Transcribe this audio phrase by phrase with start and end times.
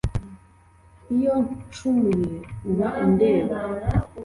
[1.15, 1.33] iyo
[1.65, 2.33] ncumuye
[2.71, 3.57] uba undeba